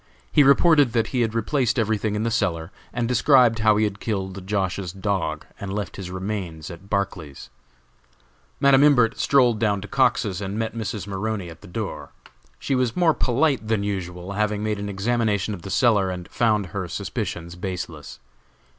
[0.31, 3.99] He reported that he had replaced everything in the cellar, and described how he had
[3.99, 7.51] killed Josh.'s dog and left his remains at Barclay's.
[8.59, 11.05] Madam Imbert strolled down to Cox's, and met Mrs.
[11.05, 12.09] Maroney at the door.
[12.57, 16.65] She was more polite than usual, having made an examination of the cellar and found
[16.73, 18.17] her suspicions baseless.